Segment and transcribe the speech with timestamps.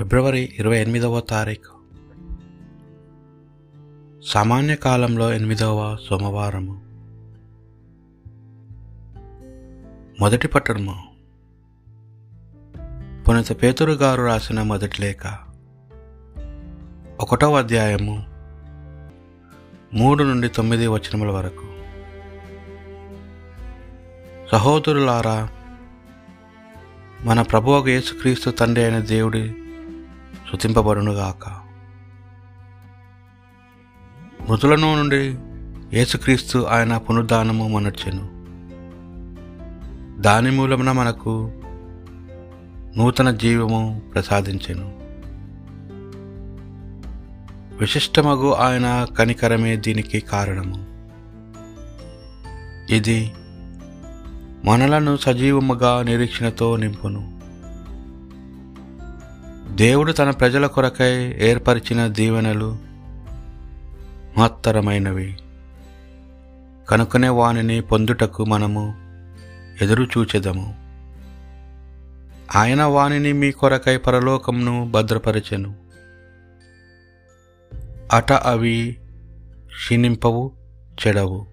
[0.00, 1.74] ఫిబ్రవరి ఇరవై ఎనిమిదవ తారీఖు.
[4.26, 6.80] సామాన్య కాలంలో ఎనిమిదవ సోమవారము.
[10.20, 11.02] మొదటి పట్టణము.
[13.22, 15.26] పునత పేతురు గారు రాసిన మొదటి లేఖ.
[17.20, 18.24] ఒకటవ అధ్యాయము.
[19.94, 21.66] మూడు నుండి తొమ్మిది వచనముల వరకు.
[24.52, 25.48] సహోదరులారా
[27.22, 29.54] మన ప్రభువు యేసుక్రీస్తు తండ్రి అయిన దేవుడి
[30.50, 31.48] శృతింపబడునుగాక
[34.50, 35.38] మృతులను నుండి
[35.96, 38.40] యేసుక్రీస్తు ఆయన పునరుద్ధానము మనర్చెను
[40.22, 41.52] దాని మూలమున మనకు
[42.96, 44.98] నూతన జీవము ప్రసాదించెను.
[47.78, 50.86] విశిష్టమగు ఆయన కనికరమే దీనికి కారణము.
[52.94, 53.32] ఇది
[54.64, 57.39] మనలను సజీవముగా నిరీక్షణతో నింపును.
[59.80, 62.76] దేవుడు తన ప్రజల కొరకై ఏర్పరిచిన దీవెనలు
[64.38, 65.36] మహత్తరమైనవి.
[66.88, 68.94] కనుకనే వానిని పొందుటకు మనము
[69.84, 70.74] ఎదురు చూచెదము
[72.56, 75.74] ఆయన వానిని మీ కొరకై పరలోకంను భద్రపరచెను.
[78.12, 78.98] అట అవి
[79.66, 80.52] క్షీణింపవు
[81.06, 81.46] చెడవు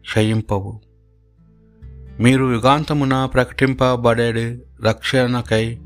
[0.00, 0.80] క్షయింపవు.
[2.20, 5.78] మీరు యుగాంతమున ప్రకటింపబడే రక్షణకై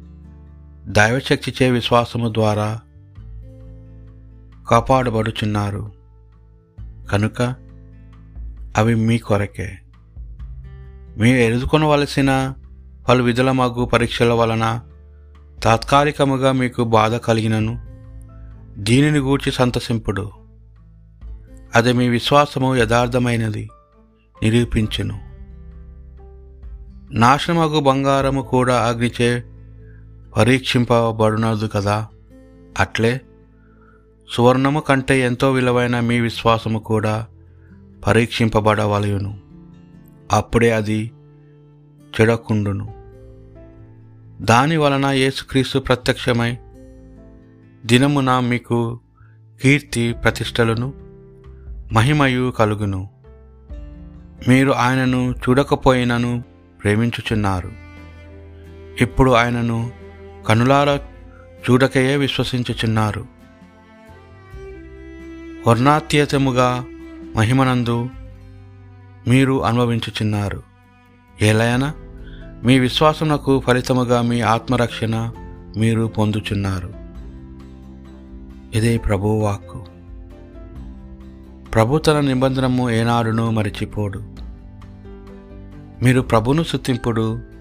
[0.87, 2.81] దైవశక్తిచే విశ్వాసము ద్వారా
[4.69, 5.93] కాపాడబడుచున్నారు.
[7.11, 7.55] కనుక
[8.77, 9.79] అవి మీ కొరకే.
[11.17, 12.55] మీరు ఎదుర్కొనవలసిన
[13.09, 14.81] పలు విధుల మగ్గు పరీక్షల వలన
[15.63, 17.87] తాత్కాలికముగా మీకు బాధ కలిగినను
[18.79, 20.31] దీనిని గూర్చి సంతసింపుడు.
[21.75, 23.69] అది మీ విశ్వాసము యథార్థమైనది
[24.43, 25.21] నిరూపించును.
[27.11, 29.45] నాశనమగు బంగారము కూడా అగ్నిచే
[30.37, 32.07] పరీక్షింపబడునదు కదా?
[32.81, 33.21] అట్లే
[34.31, 37.27] సువర్ణము కంటే ఎంతో విలువైన మీ విశ్వాసము కూడా
[38.07, 39.39] పరీక్షింపబడవలయును
[40.33, 41.13] అప్పుడే అది
[42.21, 42.95] చెడకుండును.
[44.41, 46.59] దాని వలన యేసుక్రీస్తు ప్రత్యక్షమై
[47.87, 49.01] దినమున మీకు
[49.63, 50.93] కీర్తి ప్రతిష్టలను
[51.93, 53.11] మహిమయు కలుగును.
[54.49, 56.45] మీరు ఆయనను చూడకపోయినను
[56.83, 57.73] ప్రేమించుచున్నారు.
[59.01, 60.02] ఇప్పుడు ఆయనను
[60.47, 60.97] కనులార
[61.71, 63.27] చూడకయే విశ్వసించుచున్నారు.
[65.67, 66.85] వర్ణాత్యతముగా
[67.37, 68.09] మహిమనందు
[69.29, 70.63] మీరు అనుభవించుచున్నారు.
[71.43, 71.93] ఏలయన
[72.65, 75.31] మీ విశ్వాసమునకు ఫలితముగా మీ ఆత్మరక్షణ
[75.77, 76.95] మీరు పొందుచున్నారు.
[78.75, 79.87] ఇదే ప్రభువాక్కు
[81.75, 84.23] ప్రభు తన నిబంధనము ఏనాడును మరిచిపోడు.
[86.03, 87.52] మీరు ప్రభును శుతింపుడు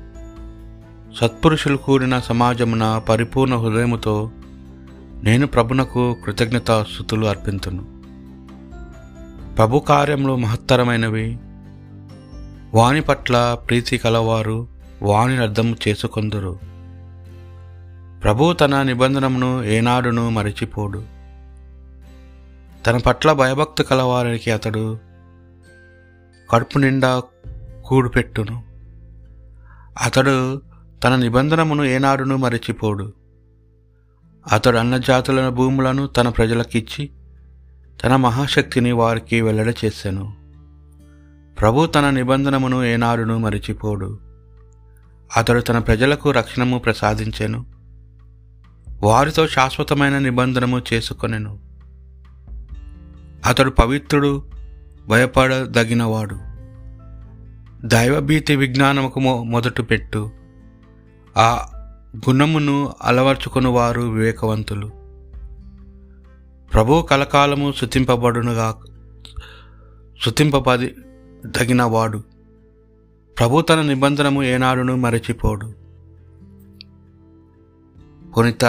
[1.18, 4.32] సత్పురుషులు కూడిన సమాజమున పరిపూర్ణ హృదయముతో
[5.24, 8.02] నేను ప్రభునకు కృతజ్ఞతాస్థుతులు అర్పింతును.
[9.56, 11.40] ప్రభు కార్యములు మహత్తరమైనవి.
[12.74, 14.68] వాని పట్ల ప్రీతి కలవారు
[15.02, 16.60] వాని అర్థం చేసుకొందురు.
[18.24, 21.04] ప్రభు తన నిబంధనమును ఏనాడును మరిచిపోడు.
[22.88, 25.00] తన పట్ల భయభక్తి కలవారికి అతడు
[26.52, 27.24] కడుపు నిండా
[27.86, 28.64] కూడుపెట్టును.
[30.02, 30.62] అతడు
[31.04, 33.14] తన నిబంధనమును ఏనాడును మరచిపోడు.
[34.52, 37.10] అతడు అన్న జాతులను భూములను తన ప్రజలకిచ్చి
[38.04, 40.34] తన మహాశక్తిని వారికి వెల్లడ చేశాను
[41.60, 44.20] ప్రభు తన నిబంధనమును ఏనాడును మరిచిపోడు.
[45.38, 47.66] అతడు తన ప్రజలకు రక్షణము ప్రసాదించెను.
[49.04, 51.60] వారితో శాశ్వతమైన నిబంధనము చేసుకొనెను.
[53.46, 54.44] అతడు పవిత్రుడు
[55.10, 56.38] భయపడదగినవాడు.
[57.88, 60.41] దైవభీతి విజ్ఞానముకు మొదటు పెట్టు
[61.38, 61.68] ఆ
[62.18, 64.92] గుణమును అలవర్చుకుని వారు వివేకవంతులు.
[66.74, 68.78] ప్రభు కలకాలము శుతింపబడునుగా
[70.26, 70.96] శుతింపబడి
[71.56, 72.24] తగినవాడు
[73.40, 75.74] ప్రభు తన నిబంధనము ఏనాడును మరచిపోడు.
[78.38, 78.66] పునిత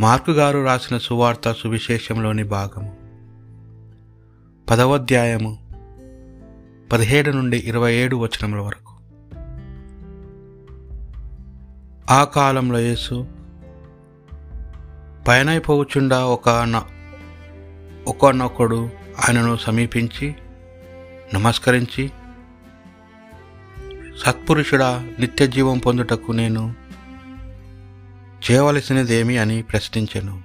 [0.00, 2.96] మార్కు గారు రాసిన సువార్త సువిశేషంలోని భాగము.
[4.70, 5.70] పదవాధ్యాయము
[6.92, 8.93] పదిహేడు నుండి ఇరవై ఏడు వచనముల వరకు.
[12.14, 13.26] ఆ కాలంలో యేసు
[15.28, 16.48] పయనైపోవచ్చుండా ఒక
[18.06, 20.34] ఒకనొకడు ఆయనను సమీపించి
[21.34, 22.10] నమస్కరించి
[24.24, 26.74] సత్పురుషుడా నిత్య జీవం పొందుటకు నేను
[28.50, 30.42] చేయవలసినదేమి అని ప్రశ్నించాను.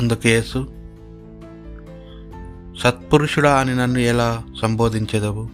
[0.00, 0.74] అందుకు యేసు
[2.82, 5.50] సత్పురుషుడా అని నన్ను ఎలా సంబోధించదవు?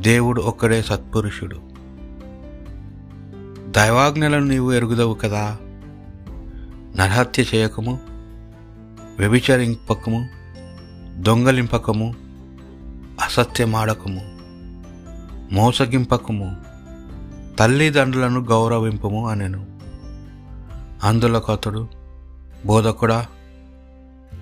[0.00, 1.69] దేవుడు ఒక్కడే సత్పురుషుడు.
[3.70, 5.56] దైవాజ్ఞలను నీవు ఎరుగుదవు కదా.
[6.96, 7.98] నరహత్య చేయకము
[9.18, 10.28] వ్యభిచరింపకము
[11.16, 12.14] దొంగలింపకము
[13.20, 14.38] అసత్యమాడకము
[15.54, 16.56] మోసగింపకము
[17.58, 19.66] తల్లిదండ్రులను గౌరవింపము అనెను.
[21.04, 21.88] అందులో అతడు
[22.66, 23.26] బోధకుడా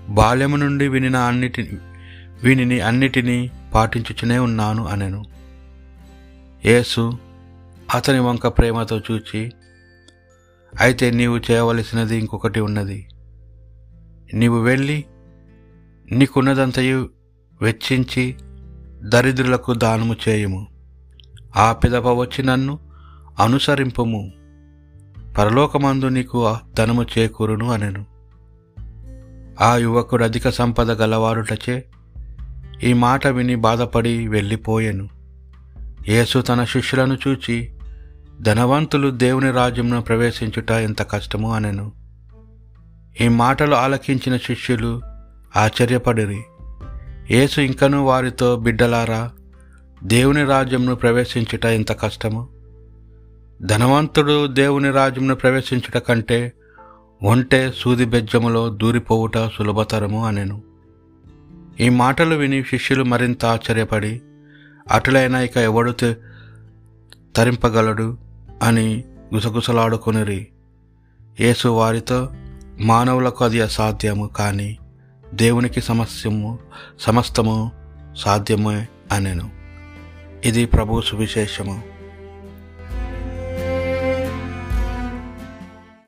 [0.09, 1.79] బాల్యము నుండి వినిన అన్నిటిని
[2.45, 5.25] వీనిని అన్నిటినీ పాటించుచునే ఉన్నాను అనెను.
[6.65, 7.19] యేసు
[7.94, 9.52] అతని వంక ప్రేమతో చూచి
[10.81, 13.08] అయితే నీవు చేయవలసినది ఇంకొకటి ఉన్నది.
[14.35, 15.05] నీవు వెళ్ళి
[16.12, 17.08] నీకున్నదంతయు
[17.62, 18.37] వెచ్చించి
[19.02, 20.67] దరిద్రులకు దానము చేయము.
[21.56, 22.79] ఆ పిదప వచ్చి నన్ను
[23.38, 24.32] అనుసరింపుము.
[25.38, 28.06] పరలోకమందు నీకు ధనము చేకూరును అనెను.
[29.61, 31.85] ఆ యువకుడు అధిక సంపద గలవారుటచే
[32.82, 35.08] ఈ మాట విని బాధపడి వెళ్ళిపోయెను.
[36.08, 37.73] యేసు తన శిష్యులను చూచి
[38.40, 41.93] ధనవంతులు దేవుని రాజ్యంలో ప్రవేశించుట ఎంత కష్టము అనెను.
[43.20, 45.02] ఈ మాటలు ఆలకించిన శిష్యులు
[45.56, 46.43] ఆశ్చర్యపడిరి.
[47.31, 49.32] యేసు ఇంకను వారితో బిడ్డలారా
[50.02, 52.49] దేవుని రాజ్యంను ప్రవేశించుట ఎంత కష్టము.
[53.62, 56.52] ధనవంతుడు దేవుని రాజ్యంను ప్రవేశించుట కంటే
[57.23, 60.62] ఒంటె సూది బెజ్జములో దూరిపోవుట సులభతరము అనెను.
[61.81, 64.23] ఈ మాటలు విని శిష్యులు మరింత ఆశ్చర్యపడి
[64.90, 65.90] అటులైన ఇక ఎవడు
[67.37, 68.28] తరింపగలడు?
[68.63, 70.49] అని గుసగుసలాడుకొనిరి.
[71.41, 72.33] యేసు వారితో
[72.81, 74.79] మానవులకు అది అసాధ్యము కానీ
[75.35, 76.59] దేవునికి సమస్యము
[77.01, 77.73] సమస్తము
[78.17, 79.51] సాధ్యమే అనెను.
[80.45, 81.98] ఇది ప్రభు సువిశేషము.